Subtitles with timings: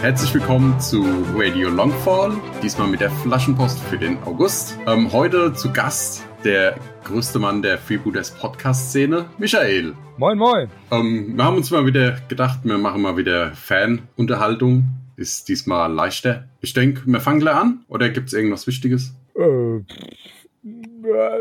[0.00, 1.04] Herzlich willkommen zu
[1.34, 2.32] Radio Longfall,
[2.62, 4.78] diesmal mit der Flaschenpost für den August.
[4.86, 9.94] Ähm, heute zu Gast der größte Mann der Freebooters Podcast-Szene, Michael.
[10.16, 10.68] Moin, moin.
[10.90, 14.84] Ähm, wir haben uns mal wieder gedacht, wir machen mal wieder Fan-Unterhaltung.
[15.16, 16.48] Ist diesmal leichter.
[16.60, 17.84] Ich denke, wir fangen gleich an.
[17.88, 19.14] Oder gibt es irgendwas Wichtiges?
[19.36, 19.82] Äh, äh,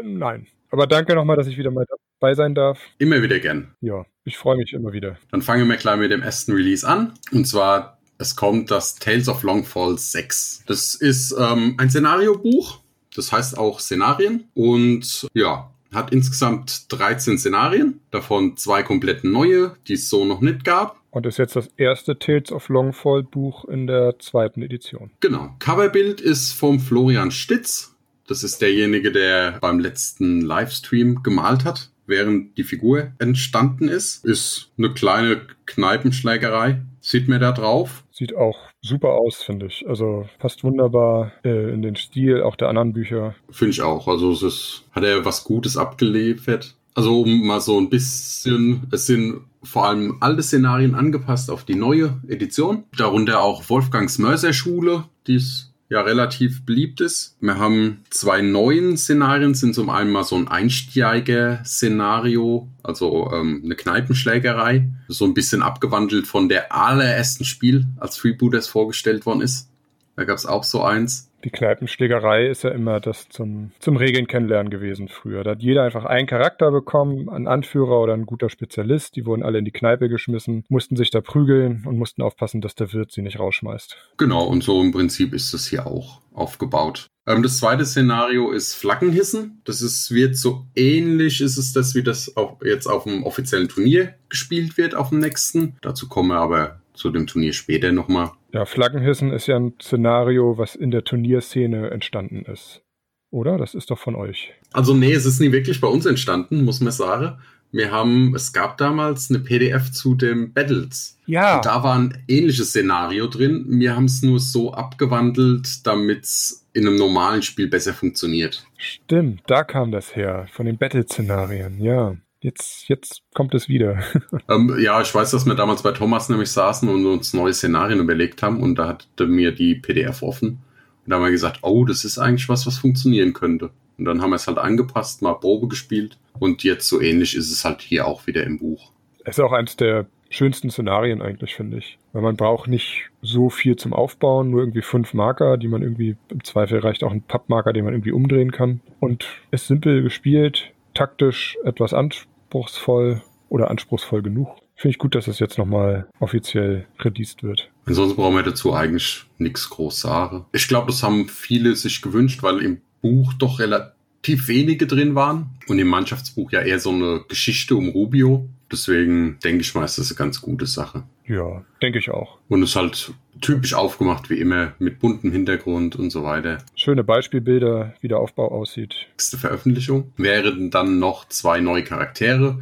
[0.04, 0.48] nein.
[0.72, 1.86] Aber danke nochmal, dass ich wieder mal
[2.20, 2.80] dabei sein darf.
[2.98, 3.72] Immer wieder gern.
[3.82, 5.18] Ja, ich freue mich immer wieder.
[5.32, 7.14] Dann fangen wir gleich mit dem ersten Release an.
[7.32, 10.64] Und zwar es kommt das Tales of Longfall 6.
[10.66, 12.82] Das ist ähm, ein Szenariobuch,
[13.18, 19.94] das heißt auch Szenarien und ja, hat insgesamt 13 Szenarien, davon zwei komplett neue, die
[19.94, 21.02] es so noch nicht gab.
[21.12, 25.12] Und ist jetzt das erste Tales of Longfall Buch in der zweiten Edition.
[25.20, 25.56] Genau.
[25.60, 27.96] Coverbild ist vom Florian Stitz.
[28.28, 34.26] Das ist derjenige, der beim letzten Livestream gemalt hat, während die Figur entstanden ist.
[34.26, 36.82] Ist eine kleine Kneipenschlägerei.
[37.00, 38.04] Sieht mir da drauf.
[38.12, 38.58] Sieht auch
[38.88, 39.88] super aus, finde ich.
[39.88, 43.36] Also passt wunderbar äh, in den Stil auch der anderen Bücher.
[43.50, 44.08] Finde ich auch.
[44.08, 46.76] Also es ist, hat er was Gutes abgeliefert.
[46.96, 51.76] Also um mal so ein bisschen, es sind vor allem alte Szenarien angepasst auf die
[51.76, 52.86] neue Edition.
[52.98, 57.38] Darunter auch Wolfgangs Mörserschule, die ist ja relativ beliebt ist.
[57.40, 63.76] Wir haben zwei neuen Szenarien, sind zum einen mal so ein Einsteiger-Szenario, also ähm, eine
[63.76, 69.70] Kneipenschlägerei, so ein bisschen abgewandelt von der allerersten Spiel, als Freebooters vorgestellt worden ist.
[70.18, 71.27] Da gab es auch so eins.
[71.44, 75.44] Die Kneipenschlägerei ist ja immer das zum, zum Regeln kennenlernen gewesen früher.
[75.44, 79.16] Da hat jeder einfach einen Charakter bekommen, einen Anführer oder ein guter Spezialist.
[79.16, 82.76] Die wurden alle in die Kneipe geschmissen, mussten sich da prügeln und mussten aufpassen, dass
[82.76, 83.98] der Wirt sie nicht rausschmeißt.
[84.18, 87.08] Genau, und so im Prinzip ist es hier auch aufgebaut.
[87.28, 89.62] Ähm, das zweite Szenario ist Flaggenhissen.
[89.66, 93.68] Das ist, wird so ähnlich ist es das, wie das auch jetzt auf dem offiziellen
[93.68, 95.76] Turnier gespielt wird, auf dem nächsten.
[95.82, 98.32] Dazu kommen wir aber zu dem Turnier später nochmal.
[98.54, 102.82] Ja, Flaggenhissen ist ja ein Szenario, was in der Turnierszene entstanden ist.
[103.30, 103.58] Oder?
[103.58, 104.54] Das ist doch von euch.
[104.72, 107.38] Also nee, es ist nie wirklich bei uns entstanden, muss man sagen.
[107.72, 111.20] Wir haben, es gab damals eine PDF zu den Battles.
[111.26, 111.58] Ja.
[111.58, 113.66] Und da war ein ähnliches Szenario drin.
[113.68, 118.66] Wir haben es nur so abgewandelt, damit es in einem normalen Spiel besser funktioniert.
[118.78, 122.16] Stimmt, da kam das her, von den Battle-Szenarien, ja.
[122.40, 124.04] Jetzt, jetzt kommt es wieder.
[124.50, 128.00] ähm, ja, ich weiß, dass wir damals bei Thomas nämlich saßen und uns neue Szenarien
[128.00, 130.60] überlegt haben und da hatte mir die PDF offen.
[131.06, 133.72] Und da haben wir gesagt, oh, das ist eigentlich was, was funktionieren könnte.
[133.98, 137.52] Und dann haben wir es halt angepasst, mal Probe gespielt und jetzt so ähnlich ist
[137.52, 138.92] es halt hier auch wieder im Buch.
[139.24, 141.98] Es ist auch eins der schönsten Szenarien eigentlich, finde ich.
[142.14, 146.16] Weil man braucht nicht so viel zum Aufbauen, nur irgendwie fünf Marker, die man irgendwie,
[146.30, 148.82] im Zweifel reicht auch ein Pappmarker, den man irgendwie umdrehen kann.
[149.00, 154.50] Und ist simpel gespielt, taktisch etwas anspruchsvoll oder anspruchsvoll genug.
[154.76, 157.70] Finde ich gut, dass es jetzt nochmal offiziell released wird.
[157.86, 160.46] Ansonsten brauchen wir dazu eigentlich nichts groß sagen.
[160.52, 165.52] Ich glaube, das haben viele sich gewünscht, weil im Buch doch relativ wenige drin waren
[165.68, 168.48] und im Mannschaftsbuch ja eher so eine Geschichte um Rubio.
[168.72, 171.04] Deswegen denke ich mal, ist das eine ganz gute Sache.
[171.26, 172.38] Ja, denke ich auch.
[172.50, 176.58] Und es ist halt typisch aufgemacht, wie immer, mit buntem Hintergrund und so weiter.
[176.76, 178.96] Schöne Beispielbilder, wie der Aufbau aussieht.
[179.12, 182.60] Nächste Veröffentlichung wären dann noch zwei neue Charaktere.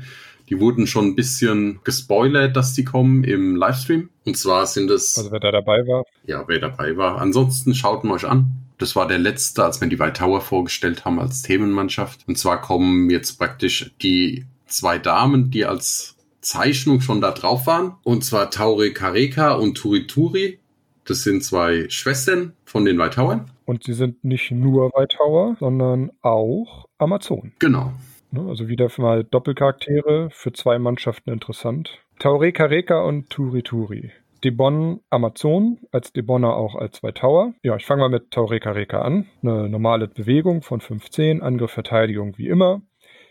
[0.49, 4.09] Die wurden schon ein bisschen gespoilert, dass die kommen im Livestream.
[4.25, 5.17] Und zwar sind es.
[5.17, 6.03] Also wer da dabei war?
[6.25, 7.19] Ja, wer dabei war.
[7.19, 8.64] Ansonsten schaut mal euch an.
[8.77, 12.27] Das war der letzte, als wir die White Tower vorgestellt haben als Themenmannschaft.
[12.27, 17.95] Und zwar kommen jetzt praktisch die zwei Damen, die als Zeichnung schon da drauf waren.
[18.03, 20.59] Und zwar Taure Kareka und Turituri.
[21.05, 23.51] Das sind zwei Schwestern von den White Towern.
[23.65, 27.53] Und sie sind nicht nur White Tower, sondern auch Amazon.
[27.59, 27.93] Genau.
[28.31, 31.99] Ne, also wieder mal Doppelcharaktere für zwei Mannschaften interessant.
[32.19, 34.11] Taure Kareka und Turituri.
[34.45, 37.55] Debon Amazon, als Debonner auch als zwei Tower.
[37.63, 39.25] Ja, ich fange mal mit Taure Kareka an.
[39.41, 42.83] Eine normale Bewegung von 15, Angriff, Verteidigung wie immer.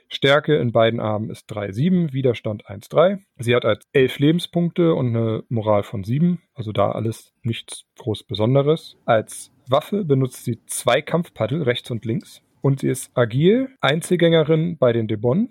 [0.09, 3.21] Stärke in beiden Armen ist 3,7, Widerstand 1,3.
[3.39, 8.25] Sie hat als 11 Lebenspunkte und eine Moral von 7, also da alles nichts groß
[8.25, 8.97] Besonderes.
[9.05, 12.43] Als Waffe benutzt sie zwei Kampfpaddel rechts und links.
[12.61, 15.51] Und sie ist agil, Einzelgängerin bei den Debon,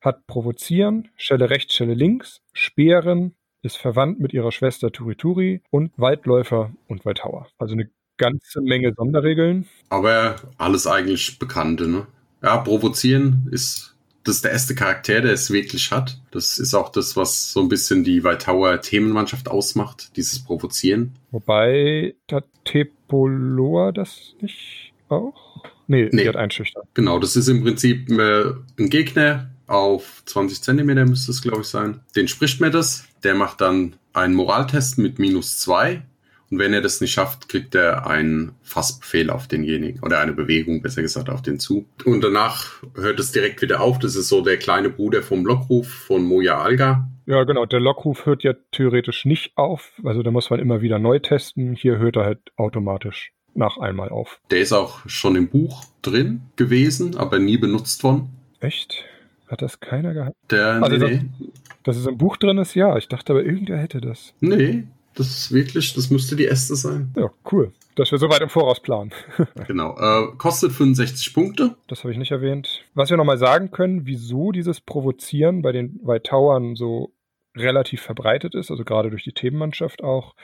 [0.00, 6.72] hat Provozieren, Schelle rechts, Schelle links, Speeren, ist verwandt mit ihrer Schwester Turituri und Waldläufer
[6.86, 7.48] und Waldhauer.
[7.58, 9.66] Also eine ganze Menge Sonderregeln.
[9.88, 12.06] Aber alles eigentlich Bekannte, ne?
[12.42, 16.20] Ja, provozieren ist das ist der erste Charakter, der es wirklich hat.
[16.32, 21.14] Das ist auch das, was so ein bisschen die White Themenmannschaft ausmacht, dieses Provozieren.
[21.30, 25.64] Wobei der Tepoloa das nicht auch?
[25.86, 26.24] Nee, nee.
[26.24, 26.82] die hat einschüchtern.
[26.92, 31.68] Genau, das ist im Prinzip äh, ein Gegner auf 20 Zentimeter müsste es, glaube ich,
[31.68, 32.00] sein.
[32.16, 33.04] Den spricht mir das.
[33.22, 36.02] Der macht dann einen Moraltest mit minus zwei
[36.50, 40.80] und wenn er das nicht schafft, kriegt er einen Fassbefehl auf denjenigen oder eine Bewegung,
[40.80, 41.86] besser gesagt, auf den zu.
[42.04, 43.98] Und danach hört es direkt wieder auf.
[43.98, 47.06] Das ist so der kleine Bruder vom Lockruf von Moja Alga.
[47.26, 47.66] Ja, genau.
[47.66, 49.92] Der Lockruf hört ja theoretisch nicht auf.
[50.02, 51.74] Also da muss man immer wieder neu testen.
[51.74, 54.40] Hier hört er halt automatisch nach einmal auf.
[54.50, 58.30] Der ist auch schon im Buch drin gewesen, aber nie benutzt worden.
[58.60, 59.04] Echt?
[59.48, 60.36] Hat das keiner gehabt?
[60.50, 61.22] Der, also nee.
[61.38, 61.48] Das,
[61.84, 62.96] dass es im Buch drin ist, ja.
[62.96, 64.34] Ich dachte aber, irgendwer hätte das.
[64.40, 64.84] Nee,
[65.14, 67.12] das ist wirklich, das müsste die erste sein.
[67.16, 67.72] Ja, cool.
[67.96, 69.12] Dass wir so weit im Voraus planen.
[69.66, 69.96] genau.
[69.98, 71.74] Äh, kostet 65 Punkte.
[71.88, 72.84] Das habe ich nicht erwähnt.
[72.94, 77.12] Was wir nochmal sagen können, wieso dieses Provozieren bei den White Towern so
[77.56, 80.34] relativ verbreitet ist, also gerade durch die Themenmannschaft auch,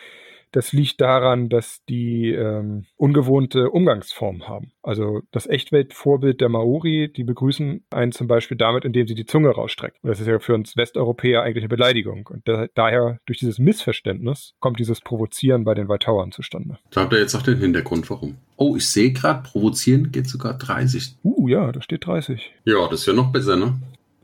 [0.55, 4.71] das liegt daran, dass die ähm, ungewohnte Umgangsform haben.
[4.83, 9.51] Also das Echtweltvorbild der Maori, die begrüßen einen zum Beispiel damit, indem sie die Zunge
[9.51, 9.99] rausstrecken.
[10.03, 12.29] Und das ist ja für uns Westeuropäer eigentlich eine Beleidigung.
[12.31, 16.79] Und da, daher, durch dieses Missverständnis, kommt dieses Provozieren bei den Weitauern zustande.
[16.93, 18.37] Da habt ihr jetzt auch den Hintergrund, warum.
[18.57, 21.17] Oh, ich sehe gerade, provozieren geht sogar 30.
[21.25, 22.53] Uh, ja, da steht 30.
[22.65, 23.75] Ja, das ist ja noch besser, ne?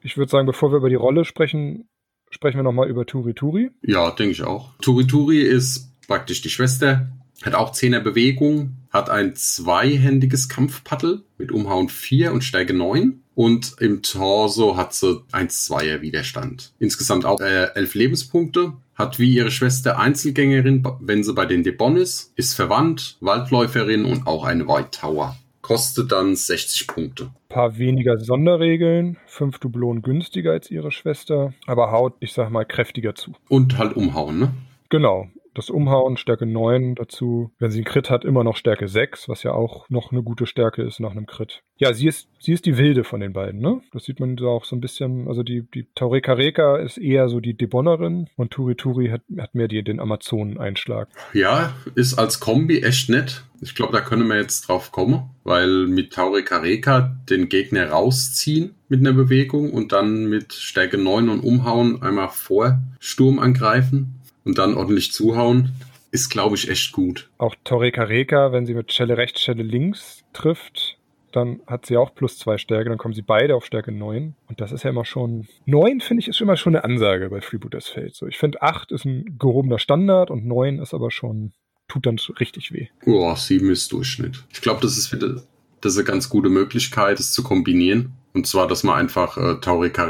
[0.03, 1.89] Ich würde sagen, bevor wir über die Rolle sprechen,
[2.31, 3.73] sprechen wir nochmal über Turituri.
[3.83, 4.79] Ja, denke ich auch.
[4.79, 7.07] Turituri ist praktisch die Schwester,
[7.45, 13.77] hat auch Zehner Bewegung, hat ein zweihändiges Kampfpaddel mit Umhauen 4 und Stärke 9 und
[13.79, 16.73] im Torso hat sie 1-2er Widerstand.
[16.81, 21.97] Insgesamt auch äh, 11 Lebenspunkte, hat wie ihre Schwester Einzelgängerin, wenn sie bei den Debon
[21.97, 25.37] ist, ist verwandt, Waldläuferin und auch eine White Tower.
[25.63, 27.31] Kostet dann 60 Punkte.
[27.49, 33.15] Paar weniger Sonderregeln, fünf Dublonen günstiger als ihre Schwester, aber haut, ich sag mal, kräftiger
[33.15, 33.35] zu.
[33.49, 34.51] Und halt umhauen, ne?
[34.89, 35.29] Genau
[35.61, 37.53] das Umhauen, Stärke 9 dazu.
[37.59, 40.47] Wenn sie einen Crit hat, immer noch Stärke 6, was ja auch noch eine gute
[40.47, 41.63] Stärke ist nach einem Crit.
[41.77, 43.83] Ja, sie ist, sie ist die Wilde von den beiden, ne?
[43.93, 45.29] Das sieht man so auch so ein bisschen.
[45.29, 49.55] Also die, die Taureka Reka ist eher so die Debonnerin und Turi Turi hat, hat
[49.55, 51.09] mehr die, den Amazonen-Einschlag.
[51.35, 53.45] Ja, ist als Kombi echt nett.
[53.61, 58.75] Ich glaube, da können wir jetzt drauf kommen, weil mit Taureka Reka den Gegner rausziehen
[58.89, 64.59] mit einer Bewegung und dann mit Stärke 9 und Umhauen einmal vor Sturm angreifen und
[64.59, 65.73] dann ordentlich zuhauen,
[66.11, 67.31] ist, glaube ich, echt gut.
[67.39, 70.99] Auch Toreka Reka, wenn sie mit Schelle rechts, Schelle links trifft,
[71.33, 74.35] dann hat sie auch plus zwei Stärke, dann kommen sie beide auf Stärke 9.
[74.49, 75.47] Und das ist ja immer schon.
[75.67, 78.17] 9 finde ich ist immer schon eine Ansage bei Freebooters Feld.
[78.17, 81.53] So, ich finde 8 ist ein gehobener Standard und 9 ist aber schon,
[81.87, 82.89] tut dann richtig weh.
[83.05, 84.43] Boah, 7 ist Durchschnitt.
[84.53, 85.43] Ich glaube, das ist wieder
[85.81, 88.13] das ist eine ganz gute Möglichkeit, es zu kombinieren.
[88.33, 90.09] Und zwar, dass man einfach äh, Taurika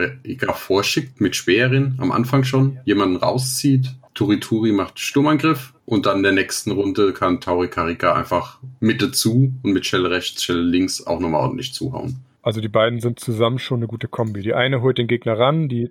[0.52, 6.32] vorschickt mit Speerin am Anfang schon, jemanden rauszieht, Turituri macht Sturmangriff und dann in der
[6.32, 11.42] nächsten Runde kann Taurikarika einfach Mitte zu und mit Shell rechts, Shell links auch nochmal
[11.42, 12.16] ordentlich zuhauen.
[12.42, 14.42] Also die beiden sind zusammen schon eine gute Kombi.
[14.42, 15.90] Die eine holt den Gegner ran, die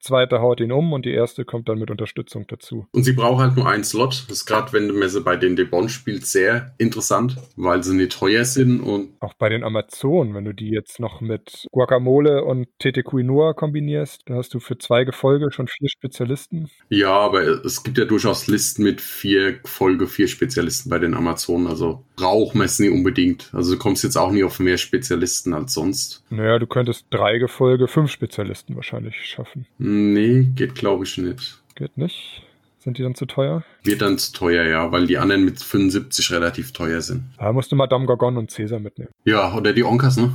[0.00, 2.86] zweite haut ihn um und die erste kommt dann mit Unterstützung dazu.
[2.92, 4.24] Und sie braucht halt nur einen Slot.
[4.28, 8.12] Das ist gerade, wenn du sie bei den Debon spielt, sehr interessant, weil sie nicht
[8.12, 9.10] teuer sind und.
[9.20, 14.22] Auch bei den Amazonen, wenn du die jetzt noch mit Guacamole und Tete Quinoa kombinierst,
[14.26, 16.70] da hast du für zwei Gefolge schon vier Spezialisten.
[16.88, 21.66] Ja, aber es gibt ja durchaus Listen mit vier Gefolge, vier Spezialisten bei den Amazonen.
[21.66, 23.50] Also braucht man es nicht unbedingt.
[23.52, 26.22] Also du kommst jetzt auch nie auf mehr Spezialisten als sonst.
[26.30, 29.66] Naja, du könntest drei Gefolge, fünf Spezialisten wahrscheinlich schaffen.
[29.88, 31.62] Nee, geht glaube ich nicht.
[31.74, 32.42] Geht nicht?
[32.78, 33.64] Sind die dann zu teuer?
[33.82, 37.24] Wird dann zu teuer, ja, weil die anderen mit 75 relativ teuer sind.
[37.38, 39.10] Da musst du Madame Gorgon und Cäsar mitnehmen.
[39.24, 40.32] Ja, oder die Onkas, ne?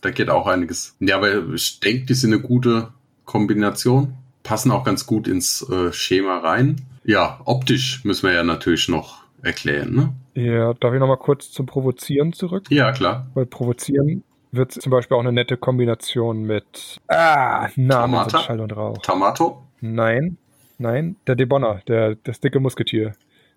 [0.00, 0.96] Da geht auch einiges.
[1.00, 2.88] Ja, aber ich denke, die sind eine gute
[3.24, 4.14] Kombination.
[4.42, 6.80] Passen auch ganz gut ins äh, Schema rein.
[7.04, 10.14] Ja, optisch müssen wir ja natürlich noch erklären, ne?
[10.34, 12.66] Ja, darf ich nochmal kurz zum Provozieren zurück?
[12.70, 13.30] Ja, klar.
[13.34, 14.24] Weil Provozieren
[14.56, 18.98] wird zum Beispiel auch eine nette Kombination mit Ah, Namen sind Schall und Rauch.
[18.98, 19.62] Tomato?
[19.80, 20.38] Nein,
[20.78, 23.12] nein, der Debonner, der, das dicke Musketier.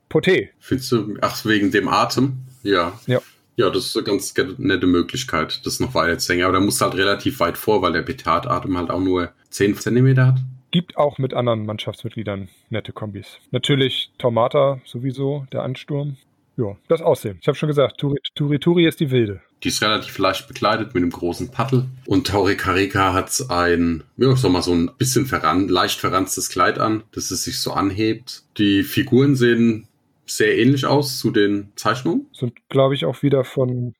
[0.09, 0.49] Poté.
[0.59, 2.37] Findest du, ach, wegen dem Atem?
[2.63, 2.93] Ja.
[3.07, 3.19] Ja.
[3.57, 6.43] Ja, das ist eine ganz nette Möglichkeit, das noch weiter zu hängen.
[6.43, 9.75] Aber da musst du halt relativ weit vor, weil der Petardatem halt auch nur 10
[9.75, 10.35] cm hat.
[10.69, 13.39] Gibt auch mit anderen Mannschaftsmitgliedern nette Kombis.
[13.49, 16.17] Natürlich Tomata sowieso, der Ansturm.
[16.57, 17.37] Ja, das Aussehen.
[17.39, 19.41] Ich habe schon gesagt, Turi, Turi Turi ist die Wilde.
[19.63, 21.85] Die ist relativ leicht bekleidet mit einem großen Paddel.
[22.05, 26.49] Und Tauri Karika hat ein, ja, ich sag mal, so ein bisschen verran, leicht verranztes
[26.49, 28.43] Kleid an, dass es sich so anhebt.
[28.57, 29.87] Die Figuren sehen
[30.25, 32.27] sehr ähnlich aus zu den Zeichnungen.
[32.33, 33.93] Sind, glaube ich, auch wieder von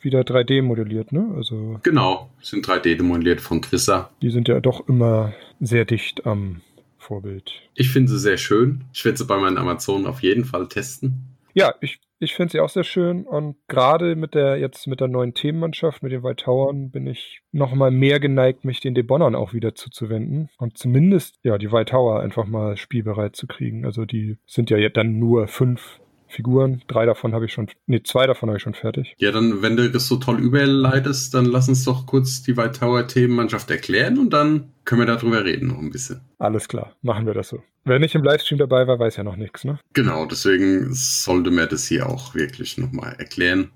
[0.00, 1.32] wieder 3D modelliert, ne?
[1.34, 1.80] Also.
[1.82, 4.10] Genau, sind 3D modelliert von Chrissa.
[4.20, 6.60] Die sind ja doch immer sehr dicht am
[7.04, 7.52] Vorbild.
[7.74, 8.84] Ich finde sie sehr schön.
[8.92, 11.36] Ich werde sie bei meinen Amazonen auf jeden Fall testen.
[11.54, 15.08] Ja, ich ich finde sie auch sehr schön und gerade mit der jetzt mit der
[15.08, 19.34] neuen Themenmannschaft, mit den White Towern, bin ich noch mal mehr geneigt, mich den Debonnern
[19.34, 23.84] auch wieder zuzuwenden und zumindest ja die White Tower einfach mal spielbereit zu kriegen.
[23.84, 26.00] Also die sind ja dann nur fünf
[26.34, 26.82] Figuren.
[26.88, 29.14] Drei davon habe ich schon, nee, zwei davon habe ich schon fertig.
[29.18, 32.80] Ja, dann, wenn du das so toll überleitest, dann lass uns doch kurz die White
[32.80, 36.20] Tower Themenmannschaft erklären und dann können wir darüber reden noch ein bisschen.
[36.38, 37.62] Alles klar, machen wir das so.
[37.84, 39.78] Wer nicht im Livestream dabei war, weiß ja noch nichts, ne?
[39.92, 43.70] Genau, deswegen sollte man das hier auch wirklich nochmal erklären,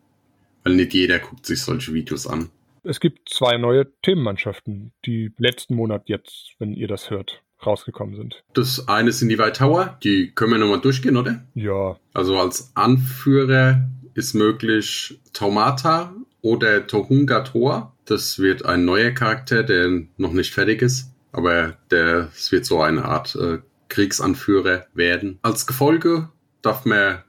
[0.64, 2.50] weil nicht jeder guckt sich solche Videos an.
[2.84, 8.42] Es gibt zwei neue Themenmannschaften, die letzten Monat jetzt, wenn ihr das hört, rausgekommen sind.
[8.54, 11.44] Das eine sind die White Tower, die können wir nochmal durchgehen, oder?
[11.54, 11.96] Ja.
[12.14, 17.92] Also als Anführer ist möglich Taumata oder Tohunga Toa.
[18.04, 22.80] Das wird ein neuer Charakter, der noch nicht fertig ist, aber der es wird so
[22.80, 25.38] eine Art äh, Kriegsanführer werden.
[25.42, 26.28] Als Gefolge
[26.62, 27.22] darf man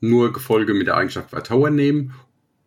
[0.00, 2.14] nur Gefolge mit der Eigenschaft White Tower nehmen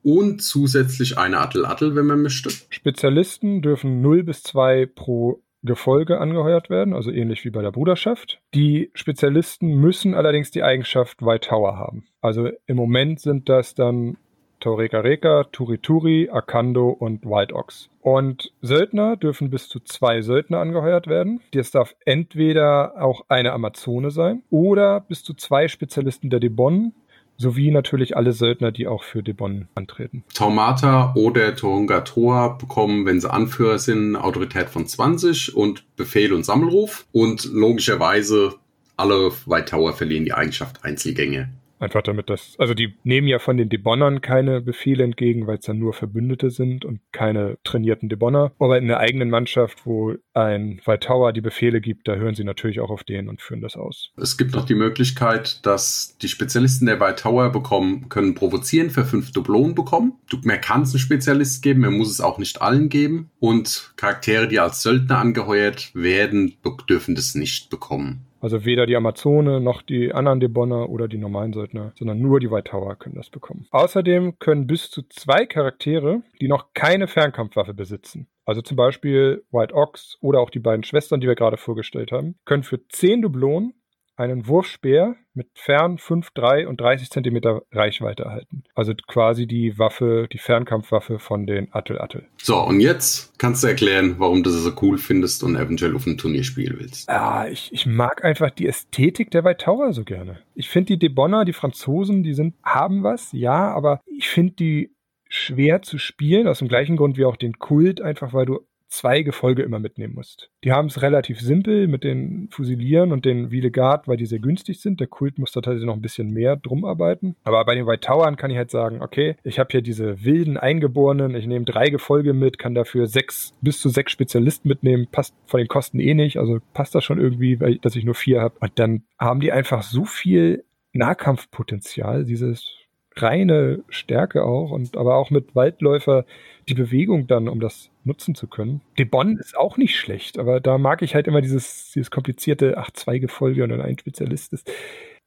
[0.03, 2.49] und zusätzlich eine Attel Attel, wenn man möchte.
[2.69, 8.39] Spezialisten dürfen 0 bis 2 pro Gefolge angeheuert werden, also ähnlich wie bei der Bruderschaft.
[8.53, 12.05] Die Spezialisten müssen allerdings die Eigenschaft White Tower haben.
[12.21, 14.17] Also im Moment sind das dann
[14.59, 17.89] Taureka Reka, Turituri, Akando und White Ox.
[18.01, 21.41] Und Söldner dürfen bis zu zwei Söldner angeheuert werden.
[21.51, 26.93] Das darf entweder auch eine Amazone sein oder bis zu zwei Spezialisten der Debon
[27.37, 30.23] sowie natürlich alle Söldner, die auch für Debon antreten.
[30.33, 36.43] Taumata oder Tohunga Toa bekommen, wenn sie Anführer sind, Autorität von 20 und Befehl und
[36.43, 37.05] Sammelruf.
[37.11, 38.55] Und logischerweise
[38.97, 41.49] alle White Tower verlieren die Eigenschaft Einzelgänge.
[41.79, 45.65] Einfach damit das, also die nehmen ja von den Debonnern keine Befehle entgegen, weil es
[45.65, 48.51] dann nur Verbündete sind und keine trainierten Debonner.
[48.59, 52.43] Aber in der eigenen Mannschaft, wo ein White Tower die Befehle gibt, da hören sie
[52.43, 54.11] natürlich auch auf den und führen das aus.
[54.17, 59.05] Es gibt noch die Möglichkeit, dass die Spezialisten der White Tower bekommen, können provozieren, für
[59.05, 60.13] fünf Dublonen bekommen.
[60.43, 63.29] Mehr kann es einen Spezialist geben, mehr muss es auch nicht allen geben.
[63.39, 66.55] Und Charaktere, die als Söldner angeheuert werden,
[66.89, 68.26] dürfen das nicht bekommen.
[68.39, 72.51] Also weder die Amazone noch die anderen Debonner oder die normalen Söldner, sondern nur die
[72.51, 73.67] White Tower können das bekommen.
[73.71, 79.73] Außerdem können bis zu zwei Charaktere, die noch keine Fernkampfwaffe besitzen, also zum Beispiel White
[79.73, 83.73] Ox oder auch die beiden Schwestern, die wir gerade vorgestellt haben, können für 10 Dublonen
[84.17, 88.63] einen Wurfspeer mit Fern 5, 3 und 30 Zentimeter Reichweite erhalten.
[88.73, 92.27] Also quasi die Waffe, die Fernkampfwaffe von den Attel Attel.
[92.41, 96.07] So, und jetzt kannst du erklären, warum du sie so cool findest und eventuell auf
[96.07, 97.07] ein Turnier spielen willst.
[97.09, 100.39] Ah, ich, ich mag einfach die Ästhetik der White Tower so gerne.
[100.55, 104.97] Ich finde die Debonner, die Franzosen, die sind, haben was, ja, aber ich finde die
[105.29, 109.21] schwer zu spielen, aus dem gleichen Grund wie auch den Kult, einfach weil du zwei
[109.21, 110.49] Gefolge immer mitnehmen musst.
[110.63, 114.79] Die haben es relativ simpel mit den Fusilieren und den Vilegard, weil die sehr günstig
[114.79, 114.99] sind.
[114.99, 117.35] Der Kult muss da tatsächlich noch ein bisschen mehr drum arbeiten.
[117.43, 120.57] Aber bei den White Towern kann ich halt sagen, okay, ich habe hier diese wilden
[120.57, 125.35] Eingeborenen, ich nehme drei Gefolge mit, kann dafür sechs, bis zu sechs Spezialisten mitnehmen, passt
[125.45, 128.41] von den Kosten eh nicht, also passt das schon irgendwie, weil, dass ich nur vier
[128.41, 128.55] habe.
[128.59, 130.63] Und dann haben die einfach so viel
[130.93, 132.76] Nahkampfpotenzial, dieses
[133.21, 136.25] reine Stärke auch und aber auch mit Waldläufer
[136.69, 138.81] die Bewegung dann, um das nutzen zu können.
[138.97, 142.91] Debon ist auch nicht schlecht, aber da mag ich halt immer dieses, dieses komplizierte, ach,
[142.91, 144.71] zwei Gefolge und dann ein Spezialist ist.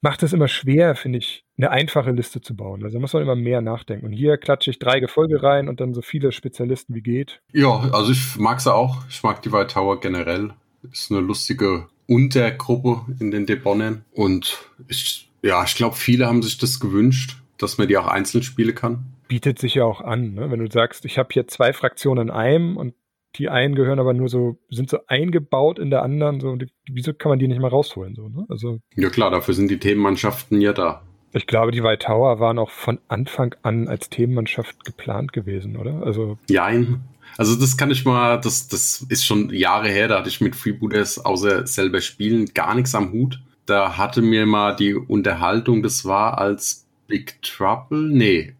[0.02, 2.82] Macht es immer schwer, finde ich, eine einfache Liste zu bauen.
[2.84, 4.06] Also muss man immer mehr nachdenken.
[4.06, 7.42] Und hier klatsche ich drei Gefolge rein und dann so viele Spezialisten wie geht.
[7.52, 9.06] Ja, also ich mag sie auch.
[9.10, 10.52] Ich mag die White Tower generell.
[10.90, 14.06] Ist eine lustige Untergruppe in den Debonnen.
[14.12, 18.42] Und ich, ja, ich glaube, viele haben sich das gewünscht, dass man die auch einzeln
[18.42, 20.50] spielen kann bietet sich ja auch an, ne?
[20.50, 22.94] wenn du sagst, ich habe hier zwei Fraktionen in einem und
[23.36, 26.58] die einen gehören aber nur so, sind so eingebaut in der anderen, so,
[26.90, 28.44] wieso kann man die nicht mal rausholen, so, ne?
[28.48, 28.80] Also.
[28.96, 31.02] Ja klar, dafür sind die Themenmannschaften ja da.
[31.32, 36.02] Ich glaube, die White Tower waren auch von Anfang an als Themenmannschaft geplant gewesen, oder?
[36.02, 36.38] Also.
[36.48, 37.02] Jein.
[37.38, 40.56] Also das kann ich mal, das, das ist schon Jahre her, da hatte ich mit
[40.56, 43.40] Freebooters außer selber spielen gar nichts am Hut.
[43.64, 48.54] Da hatte mir mal die Unterhaltung, das war als Big Trouble, nee,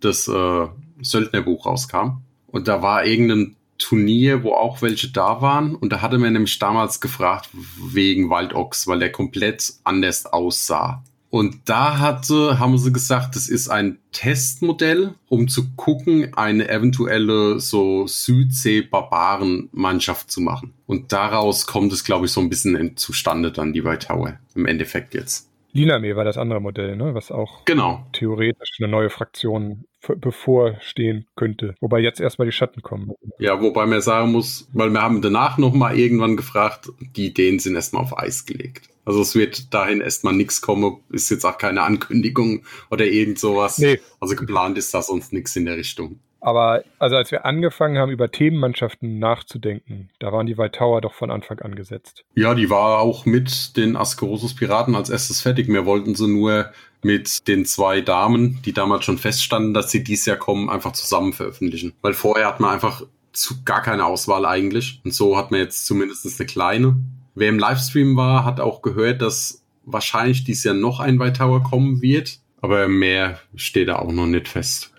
[0.00, 0.68] das äh,
[1.00, 2.18] Söldnerbuch rauskam.
[2.46, 5.74] Und da war irgendein Turnier, wo auch welche da waren.
[5.74, 7.48] Und da hatte man nämlich damals gefragt
[7.82, 11.02] wegen Waldochs, weil er komplett anders aussah.
[11.30, 17.58] Und da hatte, haben sie gesagt, das ist ein Testmodell, um zu gucken, eine eventuelle
[17.58, 20.74] so Südsee-Barbaren-Mannschaft zu machen.
[20.86, 24.38] Und daraus kommt es, glaube ich, so ein bisschen zustande dann, die White Tower.
[24.54, 25.48] Im Endeffekt jetzt.
[25.72, 27.14] Liname war das andere Modell, ne?
[27.14, 28.06] was auch Genau.
[28.12, 29.84] theoretisch eine neue Fraktion
[30.16, 31.74] bevorstehen könnte.
[31.80, 33.12] Wobei jetzt erstmal die Schatten kommen.
[33.38, 37.74] Ja, wobei man sagen muss, weil wir haben danach nochmal irgendwann gefragt, die Ideen sind
[37.76, 38.88] erstmal auf Eis gelegt.
[39.04, 43.78] Also es wird dahin erstmal nichts kommen, ist jetzt auch keine Ankündigung oder irgend sowas.
[43.78, 46.20] Nee, Also geplant ist da sonst nichts in der Richtung.
[46.42, 51.14] Aber also als wir angefangen haben, über Themenmannschaften nachzudenken, da waren die White Tower doch
[51.14, 52.24] von Anfang an gesetzt.
[52.34, 55.68] Ja, die war auch mit den Ascarosus Piraten als erstes fertig.
[55.68, 56.72] Wir wollten sie nur
[57.02, 61.32] mit den zwei Damen, die damals schon feststanden, dass sie dieses Jahr kommen, einfach zusammen
[61.32, 61.92] veröffentlichen.
[62.02, 65.00] Weil vorher hat man einfach zu gar keine Auswahl eigentlich.
[65.04, 66.96] Und so hat man jetzt zumindest eine kleine.
[67.36, 71.62] Wer im Livestream war, hat auch gehört, dass wahrscheinlich dieses Jahr noch ein White Tower
[71.62, 72.40] kommen wird.
[72.60, 74.91] Aber mehr steht da auch noch nicht fest.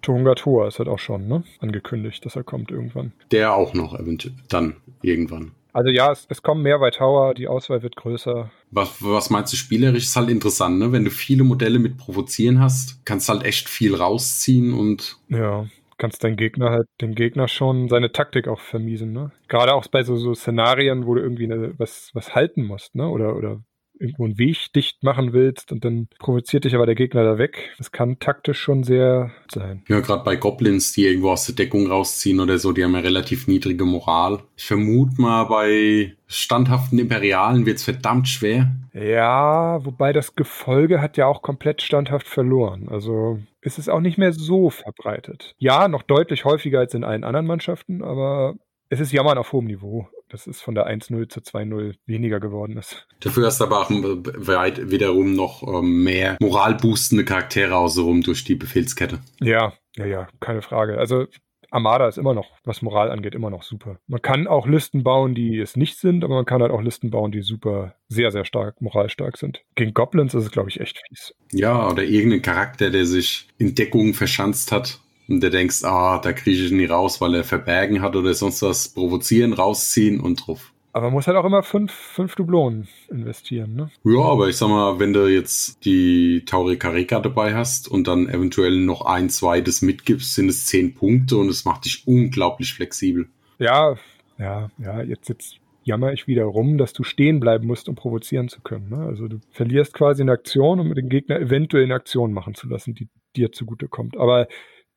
[0.00, 1.44] Und Tunga Toa ist halt auch schon ne?
[1.58, 3.12] angekündigt, dass er kommt irgendwann.
[3.30, 5.52] Der auch noch eventuell dann irgendwann.
[5.72, 8.50] Also ja, es, es kommen mehr White Tower, die Auswahl wird größer.
[8.70, 10.90] Was, was meinst du, spielerisch ist halt interessant, ne?
[10.90, 15.66] Wenn du viele Modelle mit provozieren hast, kannst halt echt viel rausziehen und Ja,
[15.96, 19.30] kannst deinen Gegner halt, dem Gegner schon seine Taktik auch vermiesen, ne?
[19.48, 23.08] Gerade auch bei so, so Szenarien, wo du irgendwie eine, was, was halten musst, ne?
[23.08, 23.60] Oder, oder
[24.00, 27.70] irgendwo einen Weg dicht machen willst und dann provoziert dich aber der Gegner da weg.
[27.78, 29.82] Das kann taktisch schon sehr sein.
[29.88, 33.00] ja, gerade bei Goblins, die irgendwo aus der Deckung rausziehen oder so, die haben ja
[33.00, 34.40] relativ niedrige Moral.
[34.56, 38.70] Ich vermute mal, bei standhaften Imperialen wird's verdammt schwer.
[38.92, 42.88] Ja, wobei das Gefolge hat ja auch komplett standhaft verloren.
[42.88, 45.54] Also ist es auch nicht mehr so verbreitet.
[45.58, 48.54] Ja, noch deutlich häufiger als in allen anderen Mannschaften, aber
[48.88, 50.08] es ist Jammern auf hohem Niveau.
[50.30, 53.06] Das ist von der 1-0 zu 2-0 weniger geworden ist.
[53.20, 58.54] Dafür hast du aber auch weit wiederum noch ähm, mehr moralboostende Charaktere außenrum durch die
[58.54, 59.18] Befehlskette.
[59.40, 60.98] Ja, ja, ja, keine Frage.
[60.98, 61.26] Also
[61.70, 63.98] Armada ist immer noch, was Moral angeht, immer noch super.
[64.06, 67.10] Man kann auch Listen bauen, die es nicht sind, aber man kann halt auch Listen
[67.10, 69.62] bauen, die super, sehr, sehr stark, moralstark sind.
[69.76, 71.34] Gegen Goblins ist es, glaube ich, echt fies.
[71.52, 76.32] Ja, oder irgendein Charakter, der sich in Deckungen verschanzt hat und der denkst, ah, da
[76.32, 80.72] kriege ich nie raus, weil er Verbergen hat oder sonst was, provozieren, rausziehen und drauf.
[80.92, 83.90] Aber man muss halt auch immer fünf, fünf Dublonen investieren, ne?
[84.02, 88.76] Ja, aber ich sag mal, wenn du jetzt die Taurikareka dabei hast und dann eventuell
[88.80, 93.28] noch ein, zwei das mitgibst, sind es zehn Punkte und es macht dich unglaublich flexibel.
[93.60, 93.94] Ja,
[94.36, 98.48] ja, ja, jetzt, jetzt jammer ich wieder rum, dass du stehen bleiben musst, um provozieren
[98.48, 98.88] zu können.
[98.88, 98.98] Ne?
[98.98, 102.96] Also du verlierst quasi eine Aktion, um den Gegner eventuell eine Aktion machen zu lassen,
[102.96, 104.16] die dir zugutekommt.
[104.16, 104.48] Aber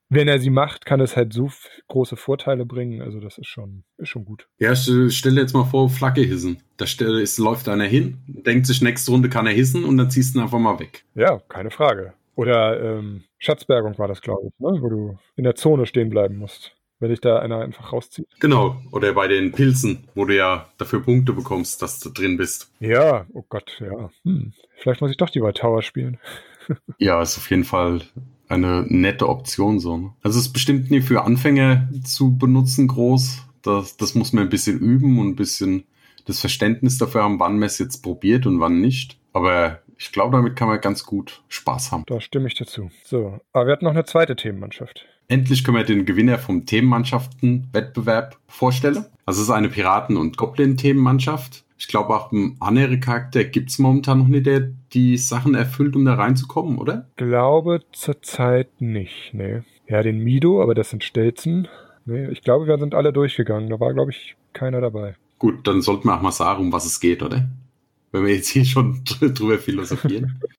[0.10, 1.50] wenn er sie macht, kann es halt so
[1.88, 3.02] große Vorteile bringen.
[3.02, 4.48] Also das ist schon, ist schon gut.
[4.60, 6.62] Ja, stell, stell dir jetzt mal vor, Flagge hissen.
[6.78, 10.10] Da stell, ist, läuft einer hin, denkt sich, nächste Runde kann er hissen und dann
[10.10, 11.06] ziehst du ihn einfach mal weg.
[11.16, 12.14] Ja, keine Frage.
[12.36, 14.82] Oder ähm, Schatzbergung war das, glaube ich, ne?
[14.82, 18.28] wo du in der Zone stehen bleiben musst, wenn dich da einer einfach rauszieht.
[18.40, 18.82] Genau.
[18.92, 22.72] Oder bei den Pilzen, wo du ja dafür Punkte bekommst, dass du drin bist.
[22.80, 24.10] Ja, oh Gott, ja.
[24.24, 24.54] Hm.
[24.78, 26.20] Vielleicht muss ich doch die White Tower spielen.
[26.98, 28.00] Ja, ist auf jeden Fall
[28.54, 29.98] eine nette Option so.
[29.98, 30.14] Ne?
[30.22, 33.44] Also es ist bestimmt nie für Anfänger zu benutzen groß.
[33.62, 35.84] Das, das muss man ein bisschen üben und ein bisschen
[36.26, 39.18] das Verständnis dafür haben, wann man es jetzt probiert und wann nicht.
[39.34, 42.04] Aber ich glaube, damit kann man ganz gut Spaß haben.
[42.08, 42.92] Da stimme ich dazu.
[43.04, 45.06] So, aber wir hatten noch eine zweite Themenmannschaft.
[45.28, 49.06] Endlich können wir den Gewinner vom Themenmannschaften-Wettbewerb vorstellen.
[49.26, 51.64] Also es ist eine Piraten- und Goblin-Themenmannschaft.
[51.84, 55.98] Ich glaube, auch ein anderer Charakter gibt es momentan noch nicht, der die Sachen erfüllt,
[55.98, 57.10] um da reinzukommen, oder?
[57.18, 59.64] Glaube zurzeit nicht, nee.
[59.90, 61.68] Ja, den Mido, aber das sind Stelzen.
[62.06, 63.70] Nee, ich glaube, wir sind alle durchgegangen.
[63.70, 65.18] Da war, glaube ich, keiner dabei.
[65.40, 67.50] Gut, dann sollten wir auch mal sagen, um was es geht, oder?
[68.14, 70.42] Wenn wir jetzt hier schon drüber philosophieren.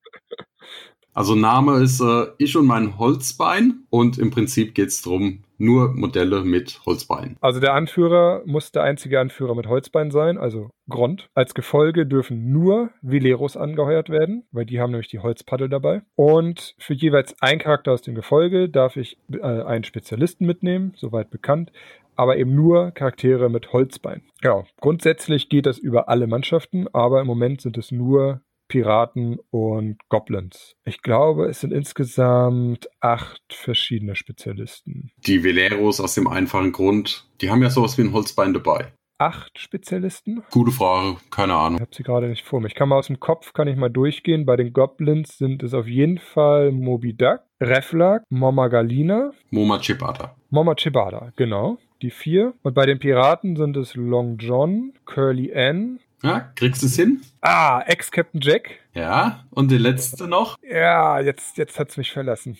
[1.16, 5.92] Also Name ist äh, Ich und mein Holzbein und im Prinzip geht es darum, nur
[5.94, 7.36] Modelle mit Holzbein.
[7.40, 11.28] Also der Anführer muss der einzige Anführer mit Holzbein sein, also Grond.
[11.34, 16.02] Als Gefolge dürfen nur Veleros angeheuert werden, weil die haben nämlich die Holzpaddel dabei.
[16.14, 21.30] Und für jeweils ein Charakter aus dem Gefolge darf ich äh, einen Spezialisten mitnehmen, soweit
[21.30, 21.72] bekannt,
[22.16, 24.22] aber eben nur Charaktere mit Holzbein.
[24.42, 29.98] Ja, grundsätzlich geht das über alle Mannschaften, aber im Moment sind es nur Piraten und
[30.08, 30.74] Goblins.
[30.84, 35.10] Ich glaube, es sind insgesamt acht verschiedene Spezialisten.
[35.18, 38.92] Die Veleros aus dem einfachen Grund, die haben ja sowas wie ein Holzbein dabei.
[39.18, 40.42] Acht Spezialisten?
[40.50, 41.80] Gute Frage, keine Ich Ahnung.
[41.80, 42.66] habe sie gerade nicht vor mir.
[42.66, 44.44] Ich kann mal aus dem Kopf, kann ich mal durchgehen.
[44.44, 50.34] Bei den Goblins sind es auf jeden Fall Moby Duck, Reflag, Moma Galina, Moma Chipata.
[50.50, 51.78] Moma Chibada, genau.
[52.02, 52.54] Die vier.
[52.62, 56.00] Und bei den Piraten sind es Long John, Curly Ann.
[56.24, 57.20] Ja, kriegst du es hin?
[57.42, 58.70] Ah, Ex-Captain Jack.
[58.94, 60.56] Ja, und der letzte noch?
[60.62, 62.56] Ja, jetzt, jetzt hat's mich verlassen.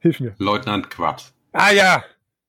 [0.00, 0.34] Hilf mir.
[0.38, 1.32] Leutnant Quad.
[1.52, 2.02] Ah ja,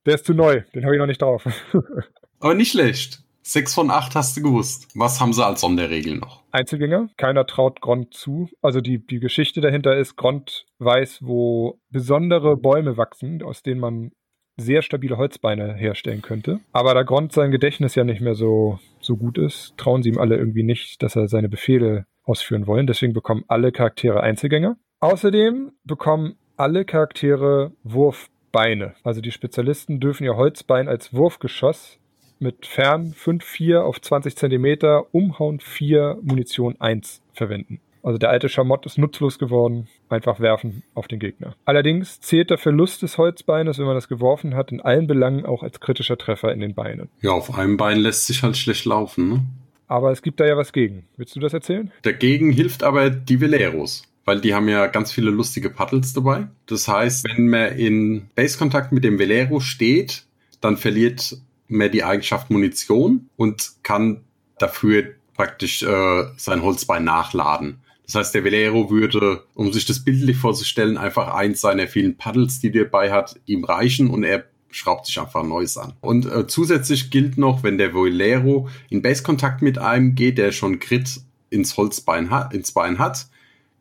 [0.06, 0.62] der ist zu neu.
[0.74, 1.44] Den habe ich noch nicht drauf.
[2.40, 3.22] Aber nicht schlecht.
[3.42, 4.88] Sechs von acht hast du gewusst.
[4.96, 6.42] Was haben sie als Sonderregel noch?
[6.50, 7.10] Einzelgänger.
[7.16, 8.50] Keiner traut Grond zu.
[8.60, 14.10] Also die, die Geschichte dahinter ist, Grond weiß, wo besondere Bäume wachsen, aus denen man
[14.56, 16.60] sehr stabile Holzbeine herstellen könnte.
[16.72, 20.18] Aber da Grond sein Gedächtnis ja nicht mehr so, so gut ist, trauen sie ihm
[20.18, 22.86] alle irgendwie nicht, dass er seine Befehle ausführen wollen.
[22.86, 24.76] Deswegen bekommen alle Charaktere Einzelgänger.
[25.00, 28.94] Außerdem bekommen alle Charaktere Wurfbeine.
[29.04, 31.98] Also die Spezialisten dürfen ihr Holzbein als Wurfgeschoss
[32.38, 37.80] mit Fern 5-4 auf 20 cm, Umhauen 4, Munition 1 verwenden.
[38.06, 39.88] Also der alte Schamott ist nutzlos geworden.
[40.08, 41.56] Einfach werfen auf den Gegner.
[41.64, 45.64] Allerdings zählt der Verlust des Holzbeines, wenn man das geworfen hat, in allen Belangen auch
[45.64, 47.08] als kritischer Treffer in den Beinen.
[47.20, 49.42] Ja, auf einem Bein lässt sich halt schlecht laufen, ne?
[49.88, 51.08] Aber es gibt da ja was gegen.
[51.16, 51.90] Willst du das erzählen?
[52.02, 56.48] Dagegen hilft aber die Veleros weil die haben ja ganz viele lustige Paddles dabei.
[56.66, 60.26] Das heißt, wenn man in Base-Kontakt mit dem Velero steht,
[60.60, 61.36] dann verliert
[61.68, 64.24] man die Eigenschaft Munition und kann
[64.58, 67.78] dafür praktisch äh, sein Holzbein nachladen.
[68.06, 72.60] Das heißt, der Velero würde, um sich das bildlich vorzustellen, einfach eins seiner vielen Paddles,
[72.60, 75.94] die der dabei hat, ihm reichen und er schraubt sich einfach ein neues an.
[76.00, 80.78] Und äh, zusätzlich gilt noch, wenn der Velero in Base-Kontakt mit einem geht, der schon
[80.78, 83.26] Crit ins Holzbein hat, ins Bein hat,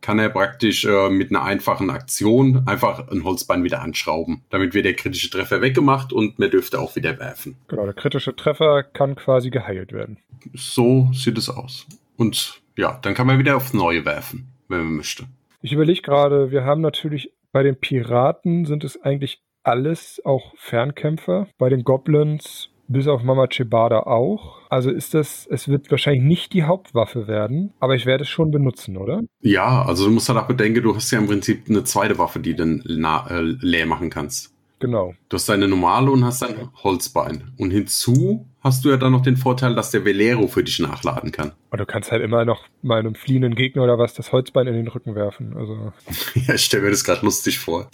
[0.02, 4.44] kann er praktisch äh, mit einer einfachen Aktion einfach ein Holzbein wieder anschrauben.
[4.50, 7.58] Damit wird der kritische Treffer weggemacht und man dürfte auch wieder werfen.
[7.68, 10.18] Genau, der kritische Treffer kann quasi geheilt werden.
[10.54, 11.88] So sieht es aus.
[12.18, 15.26] Und ja, dann kann man wieder aufs Neue werfen, wenn man möchte.
[15.62, 21.48] Ich überlege gerade, wir haben natürlich bei den Piraten sind es eigentlich alles auch Fernkämpfer.
[21.58, 24.60] Bei den Goblins bis auf Mama Chibada auch.
[24.70, 28.52] Also ist das, es wird wahrscheinlich nicht die Hauptwaffe werden, aber ich werde es schon
[28.52, 29.22] benutzen, oder?
[29.42, 32.40] Ja, also du musst halt auch bedenken, du hast ja im Prinzip eine zweite Waffe,
[32.40, 34.55] die du dann äh, leer machen kannst.
[34.80, 35.14] Genau.
[35.30, 37.54] Du hast deine normale und hast dein Holzbein.
[37.58, 41.32] Und hinzu hast du ja dann noch den Vorteil, dass der Velero für dich nachladen
[41.32, 41.54] kann.
[41.70, 44.74] Und du kannst halt immer noch mal einem fliehenden Gegner oder was das Holzbein in
[44.74, 45.56] den Rücken werfen.
[45.56, 45.94] Also
[46.36, 47.90] ja, ich stelle mir das gerade lustig vor.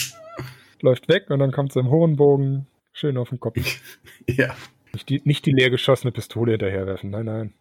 [0.82, 3.58] Läuft weg und dann kommt es im hohen Bogen schön auf den Kopf.
[4.28, 4.56] ja.
[4.94, 7.54] Nicht die, nicht die leer geschossene Pistole hinterherwerfen, nein, nein.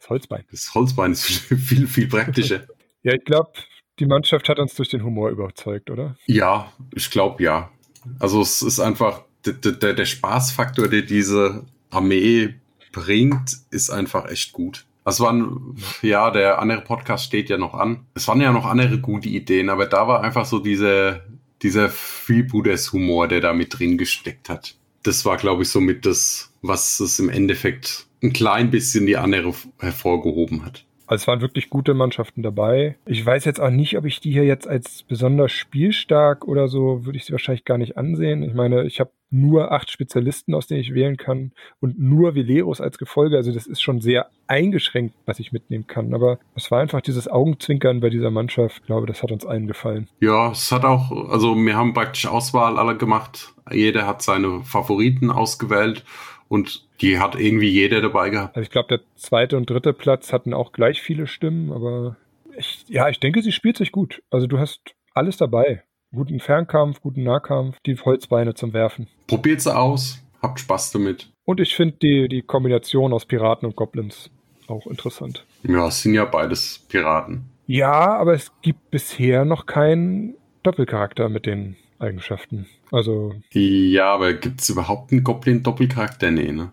[0.00, 0.44] Das Holzbein.
[0.50, 2.66] Das Holzbein ist viel, viel praktischer.
[3.02, 3.52] ja, ich glaube,
[3.98, 6.16] die Mannschaft hat uns durch den Humor überzeugt, oder?
[6.26, 7.70] Ja, ich glaube ja.
[8.18, 12.54] Also es ist einfach der, der, der Spaßfaktor, der diese Armee
[12.92, 14.84] bringt, ist einfach echt gut.
[15.04, 18.06] Also waren, ja, der andere Podcast steht ja noch an.
[18.14, 21.24] Es waren ja noch andere gute Ideen, aber da war einfach so diese,
[21.62, 24.76] dieser Freebooters-Humor, der da mit drin gesteckt hat.
[25.02, 29.52] Das war, glaube ich, somit das, was es im Endeffekt ein klein bisschen die andere
[29.80, 30.84] hervorgehoben hat.
[31.12, 32.96] Also es waren wirklich gute Mannschaften dabei.
[33.04, 37.04] Ich weiß jetzt auch nicht, ob ich die hier jetzt als besonders spielstark oder so,
[37.04, 38.42] würde ich sie wahrscheinlich gar nicht ansehen.
[38.42, 42.80] Ich meine, ich habe nur acht Spezialisten, aus denen ich wählen kann und nur Veleros
[42.80, 43.36] als Gefolge.
[43.36, 46.14] Also das ist schon sehr eingeschränkt, was ich mitnehmen kann.
[46.14, 48.78] Aber es war einfach dieses Augenzwinkern bei dieser Mannschaft.
[48.80, 50.08] Ich glaube, das hat uns allen gefallen.
[50.20, 53.52] Ja, es hat auch, also wir haben praktisch Auswahl alle gemacht.
[53.70, 56.04] Jeder hat seine Favoriten ausgewählt
[56.52, 58.54] und die hat irgendwie jeder dabei gehabt.
[58.56, 62.18] Also ich glaube, der zweite und dritte Platz hatten auch gleich viele Stimmen, aber
[62.58, 64.22] ich, ja, ich denke, sie spielt sich gut.
[64.30, 65.82] Also du hast alles dabei.
[66.14, 69.08] Guten Fernkampf, guten Nahkampf, die Holzbeine zum Werfen.
[69.28, 71.32] Probiert sie aus, habt Spaß damit.
[71.46, 74.28] Und ich finde die, die Kombination aus Piraten und Goblins
[74.68, 75.46] auch interessant.
[75.62, 77.46] Ja, es sind ja beides Piraten.
[77.66, 80.34] Ja, aber es gibt bisher noch keinen
[80.64, 82.66] Doppelcharakter mit den Eigenschaften.
[82.90, 83.34] Also.
[83.52, 86.30] Ja, aber gibt es überhaupt einen Goblin-Doppelcharakter?
[86.30, 86.72] Nee, ne?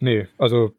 [0.00, 0.72] Nee, also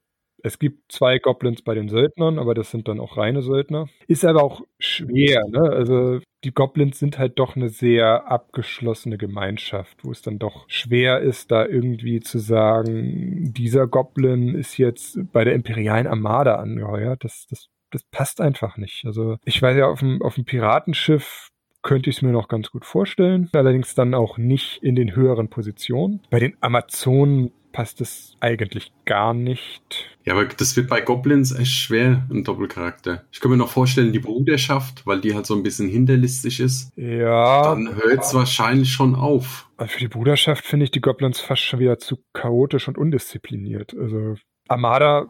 [0.44, 3.90] es gibt zwei Goblins bei den Söldnern, aber das sind dann auch reine Söldner.
[4.08, 5.62] Ist aber auch schwer, ne?
[5.62, 11.20] Also die Goblins sind halt doch eine sehr abgeschlossene Gemeinschaft, wo es dann doch schwer
[11.20, 17.24] ist, da irgendwie zu sagen, dieser Goblin ist jetzt bei der imperialen Armada angeheuert.
[17.24, 19.06] Das, das, das passt einfach nicht.
[19.06, 21.50] Also ich weiß ja, auf dem, auf dem Piratenschiff
[21.88, 23.50] könnte ich es mir noch ganz gut vorstellen.
[23.54, 26.22] Allerdings dann auch nicht in den höheren Positionen.
[26.30, 30.18] Bei den Amazonen passt es eigentlich gar nicht.
[30.26, 33.24] Ja, aber das wird bei Goblins echt schwer, ein Doppelcharakter.
[33.32, 36.92] Ich kann mir noch vorstellen, die Bruderschaft, weil die halt so ein bisschen hinterlistig ist.
[36.98, 37.62] Ja.
[37.64, 39.70] Dann hört es wahrscheinlich schon auf.
[39.78, 43.96] Also für die Bruderschaft finde ich die Goblins fast schon wieder zu chaotisch und undiszipliniert.
[43.98, 44.36] Also
[44.68, 45.30] Armada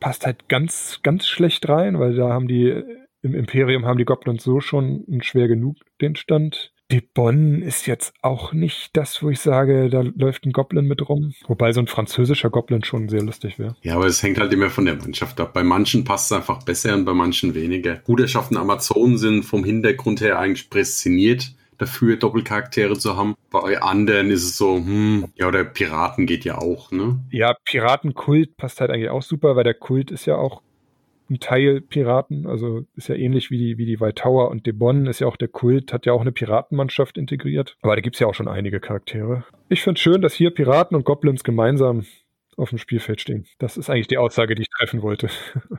[0.00, 2.82] passt halt ganz, ganz schlecht rein, weil da haben die
[3.24, 6.72] im Imperium haben die Goblins so schon schwer genug den Stand.
[6.90, 11.08] Die Bonn ist jetzt auch nicht das, wo ich sage, da läuft ein Goblin mit
[11.08, 11.32] rum.
[11.46, 13.74] Wobei so ein französischer Goblin schon sehr lustig wäre.
[13.80, 15.54] Ja, aber es hängt halt immer von der Mannschaft ab.
[15.54, 17.94] Bei manchen passt es einfach besser und bei manchen weniger.
[17.94, 23.34] Bruderschaften Amazonen sind vom Hintergrund her eigentlich prädestiniert dafür, Doppelcharaktere zu haben.
[23.50, 27.18] Bei anderen ist es so, hm, ja, oder Piraten geht ja auch, ne?
[27.30, 30.62] Ja, Piratenkult passt halt eigentlich auch super, weil der Kult ist ja auch
[31.30, 35.06] ein Teil Piraten, also ist ja ähnlich wie die, wie die White Tower und Debon
[35.06, 37.76] ist ja auch der Kult, hat ja auch eine Piratenmannschaft integriert.
[37.82, 39.44] Aber da gibt es ja auch schon einige Charaktere.
[39.68, 42.04] Ich finde schön, dass hier Piraten und Goblins gemeinsam
[42.56, 43.46] auf dem Spielfeld stehen.
[43.58, 45.28] Das ist eigentlich die Aussage, die ich treffen wollte.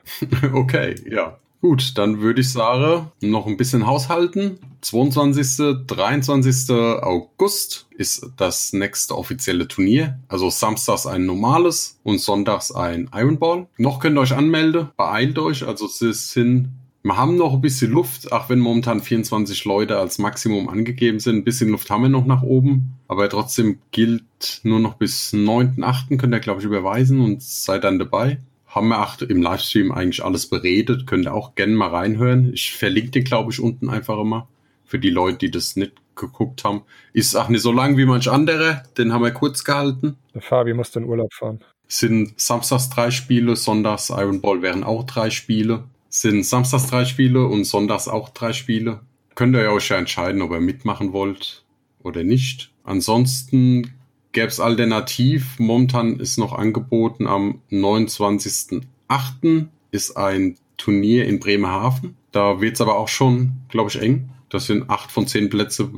[0.53, 1.39] okay, ja.
[1.65, 4.60] Gut, dann würde ich sagen, noch ein bisschen haushalten.
[4.82, 5.84] 22.
[5.88, 6.69] 23.
[6.69, 10.19] August ist das nächste offizielle Turnier.
[10.28, 13.65] Also samstags ein normales und sonntags ein Ironball.
[13.80, 14.89] Noch könnt ihr euch anmelden.
[14.95, 15.65] Beeilt euch.
[15.65, 16.69] Also es sind
[17.01, 21.38] wir haben noch ein bisschen Luft, auch wenn momentan 24 Leute als Maximum angegeben sind.
[21.38, 26.17] Ein bisschen Luft haben wir noch nach oben, aber trotzdem gilt nur noch bis 9.8.
[26.17, 28.39] könnt ihr, glaube ich, überweisen und seid dann dabei
[28.75, 31.07] haben wir auch im Livestream eigentlich alles beredet.
[31.07, 32.53] Könnt ihr auch gerne mal reinhören.
[32.53, 34.49] Ich verlinke den, glaube ich, unten einfach immer.
[34.83, 36.83] Für die Leute, die das nicht geguckt haben.
[37.13, 38.83] Ist auch nicht so lang wie manch andere.
[38.97, 40.17] Den haben wir kurz gehalten.
[40.33, 41.61] Der Fabi muss in Urlaub fahren.
[41.88, 45.85] Sind samstags drei Spiele, sonntags Iron Ball wären auch drei Spiele.
[46.09, 49.01] Sind samstags drei Spiele und sonntags auch drei Spiele.
[49.35, 51.63] Könnt ihr euch ja entscheiden, ob ihr mitmachen wollt
[52.01, 52.71] oder nicht.
[52.83, 53.93] Ansonsten
[54.36, 55.58] gäbe es alternativ.
[55.58, 59.65] Momentan ist noch angeboten am 29.08.
[59.89, 62.15] ist ein Turnier in Bremerhaven.
[62.32, 64.30] Da wird es aber auch schon, glaube ich, eng.
[64.50, 65.89] Das sind acht von zehn Plätze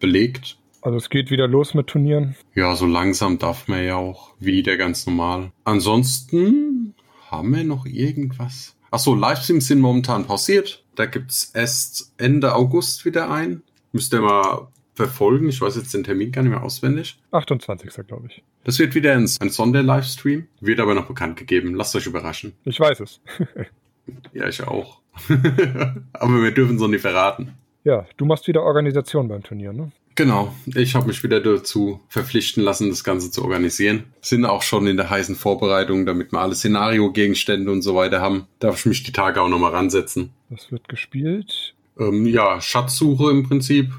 [0.00, 0.58] belegt.
[0.82, 2.34] Also es geht wieder los mit Turnieren.
[2.54, 5.52] Ja, so langsam darf man ja auch wieder ganz normal.
[5.64, 6.94] Ansonsten
[7.30, 8.74] haben wir noch irgendwas.
[8.90, 10.84] Achso, Livestreams sind momentan pausiert.
[10.96, 13.62] Da gibt es erst Ende August wieder ein.
[13.92, 15.48] Müsst ihr mal verfolgen.
[15.48, 17.18] Ich weiß jetzt den Termin gar nicht mehr auswendig.
[17.30, 18.06] 28.
[18.06, 18.42] glaube ich.
[18.64, 21.74] Das wird wieder ein, ein Sonder-Livestream, wird aber noch bekannt gegeben.
[21.74, 22.54] Lasst euch überraschen.
[22.64, 23.20] Ich weiß es.
[24.32, 25.00] ja, ich auch.
[26.12, 27.52] aber wir dürfen so nicht verraten.
[27.84, 29.92] Ja, du machst wieder Organisation beim Turnier, ne?
[30.16, 34.04] Genau, ich habe mich wieder dazu verpflichten lassen, das Ganze zu organisieren.
[34.22, 38.46] Sind auch schon in der heißen Vorbereitung, damit wir alle Szenario-Gegenstände und so weiter haben.
[38.58, 40.30] Darf ich mich die Tage auch nochmal ransetzen.
[40.48, 41.74] Was wird gespielt?
[41.98, 43.92] Ähm, ja, Schatzsuche im Prinzip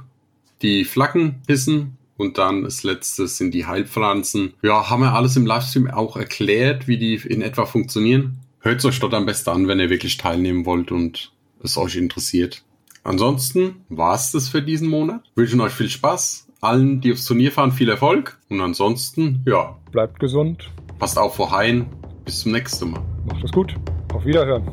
[0.62, 4.54] die Flaggen hissen und dann das letzte sind die Heilpflanzen.
[4.62, 8.40] Ja, haben wir alles im Livestream auch erklärt, wie die in etwa funktionieren.
[8.60, 11.32] Hört euch dort am besten an, wenn ihr wirklich teilnehmen wollt und
[11.64, 12.64] es euch interessiert.
[13.04, 15.22] Ansonsten war es das für diesen Monat.
[15.36, 16.48] Wünschen euch viel Spaß.
[16.60, 18.38] Allen, die aufs Turnier fahren, viel Erfolg.
[18.50, 19.78] Und ansonsten, ja.
[19.92, 20.70] Bleibt gesund.
[21.00, 21.86] Passt auf vor Haien.
[22.26, 23.02] Bis zum nächsten Mal.
[23.26, 23.76] Macht es gut.
[24.14, 24.70] Auf Wiederhören.